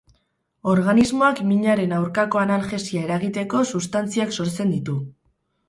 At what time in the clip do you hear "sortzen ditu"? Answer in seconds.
4.41-5.01